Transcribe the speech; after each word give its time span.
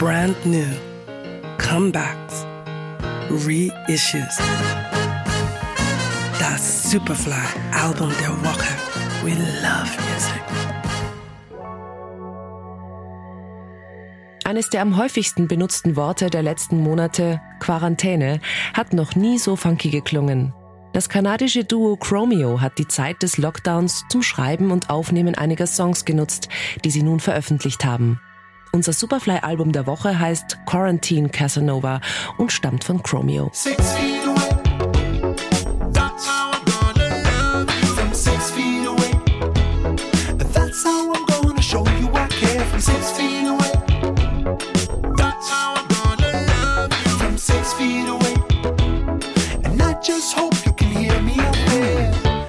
brand 0.00 0.34
new, 0.46 0.64
comebacks, 1.58 2.46
reissues. 3.28 4.38
Das 6.38 6.90
Superfly-Album 6.90 8.10
der 8.18 8.30
Woche. 8.42 8.72
We 9.22 9.32
love 9.60 9.90
music. 10.08 10.42
Eines 14.42 14.70
der 14.70 14.80
am 14.80 14.96
häufigsten 14.96 15.48
benutzten 15.48 15.96
Worte 15.96 16.30
der 16.30 16.44
letzten 16.44 16.82
Monate, 16.82 17.42
Quarantäne, 17.60 18.40
hat 18.72 18.94
noch 18.94 19.14
nie 19.14 19.36
so 19.36 19.54
funky 19.54 19.90
geklungen. 19.90 20.54
Das 20.94 21.10
kanadische 21.10 21.64
Duo 21.64 21.96
Chromeo 21.96 22.62
hat 22.62 22.78
die 22.78 22.88
Zeit 22.88 23.22
des 23.22 23.36
Lockdowns 23.36 24.04
zum 24.08 24.22
Schreiben 24.22 24.70
und 24.70 24.88
Aufnehmen 24.88 25.34
einiger 25.34 25.66
Songs 25.66 26.06
genutzt, 26.06 26.48
die 26.86 26.90
sie 26.90 27.02
nun 27.02 27.20
veröffentlicht 27.20 27.84
haben. 27.84 28.18
Unser 28.72 28.92
Superfly-Album 28.92 29.72
der 29.72 29.86
Woche 29.86 30.18
heißt 30.18 30.58
Quarantine 30.64 31.28
Casanova 31.28 32.00
und 32.38 32.52
stammt 32.52 32.84
von 32.84 33.02
Chromeo. 33.02 33.50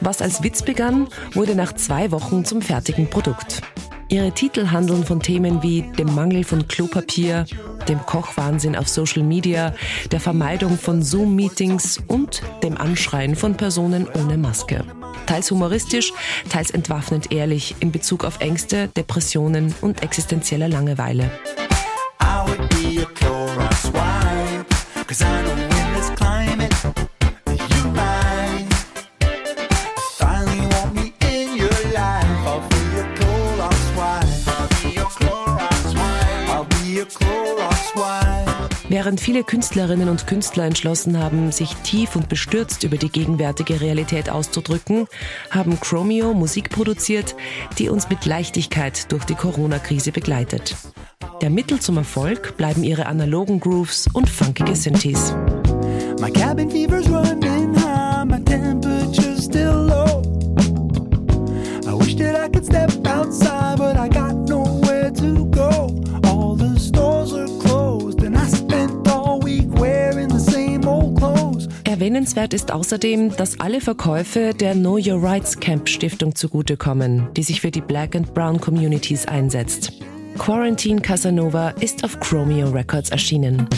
Was 0.00 0.22
als 0.22 0.42
Witz 0.42 0.62
begann, 0.62 1.08
wurde 1.34 1.54
nach 1.54 1.74
zwei 1.74 2.10
Wochen 2.10 2.44
zum 2.44 2.62
fertigen 2.62 3.08
Produkt. 3.08 3.62
Ihre 4.10 4.32
Titel 4.32 4.70
handeln 4.70 5.04
von 5.04 5.20
Themen 5.20 5.62
wie 5.62 5.82
dem 5.82 6.14
Mangel 6.14 6.42
von 6.42 6.66
Klopapier, 6.66 7.44
dem 7.88 8.00
Kochwahnsinn 8.06 8.74
auf 8.74 8.88
Social 8.88 9.22
Media, 9.22 9.74
der 10.10 10.18
Vermeidung 10.18 10.78
von 10.78 11.02
Zoom-Meetings 11.02 12.02
und 12.06 12.42
dem 12.62 12.78
Anschreien 12.78 13.36
von 13.36 13.54
Personen 13.54 14.08
ohne 14.08 14.38
Maske. 14.38 14.82
Teils 15.26 15.50
humoristisch, 15.50 16.14
teils 16.48 16.70
entwaffnend 16.70 17.32
ehrlich 17.32 17.76
in 17.80 17.92
Bezug 17.92 18.24
auf 18.24 18.40
Ängste, 18.40 18.88
Depressionen 18.88 19.74
und 19.82 20.02
existenzielle 20.02 20.68
Langeweile. 20.68 21.30
Während 38.88 39.20
viele 39.20 39.44
Künstlerinnen 39.44 40.08
und 40.08 40.26
Künstler 40.26 40.64
entschlossen 40.64 41.18
haben, 41.18 41.52
sich 41.52 41.74
tief 41.84 42.16
und 42.16 42.28
bestürzt 42.28 42.84
über 42.84 42.96
die 42.96 43.10
gegenwärtige 43.10 43.80
Realität 43.80 44.30
auszudrücken, 44.30 45.06
haben 45.50 45.78
Chromeo 45.78 46.32
Musik 46.32 46.70
produziert, 46.70 47.36
die 47.78 47.90
uns 47.90 48.08
mit 48.08 48.24
Leichtigkeit 48.24 49.12
durch 49.12 49.24
die 49.24 49.34
Corona-Krise 49.34 50.12
begleitet. 50.12 50.74
Der 51.42 51.50
Mittel 51.50 51.80
zum 51.80 51.98
Erfolg 51.98 52.56
bleiben 52.56 52.82
ihre 52.82 53.06
analogen 53.06 53.60
Grooves 53.60 54.08
und 54.12 54.28
funkige 54.28 54.74
Synthes. 54.74 55.34
My 56.20 56.30
cabin 56.32 56.70
fever's 56.70 57.08
running 57.08 57.47
Erwähnenswert 72.08 72.54
ist 72.54 72.72
außerdem, 72.72 73.36
dass 73.36 73.60
alle 73.60 73.82
Verkäufe 73.82 74.54
der 74.54 74.72
Know 74.72 74.94
Your 74.94 75.22
Rights 75.22 75.60
Camp 75.60 75.86
Stiftung 75.90 76.34
zugutekommen, 76.34 77.28
die 77.34 77.42
sich 77.42 77.60
für 77.60 77.70
die 77.70 77.82
Black 77.82 78.16
and 78.16 78.32
Brown 78.32 78.58
Communities 78.58 79.26
einsetzt. 79.26 79.92
Quarantine 80.38 81.02
Casanova 81.02 81.68
ist 81.68 82.04
auf 82.04 82.18
Chromeo 82.18 82.70
Records 82.70 83.10
erschienen. 83.10 83.68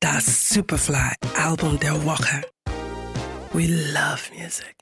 Das 0.00 0.48
Superfly 0.48 1.12
Album 1.36 1.78
der 1.78 2.02
Woche. 2.06 2.40
We 3.52 3.66
love 3.66 4.32
music. 4.34 4.79